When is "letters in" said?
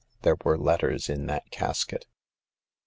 0.57-1.27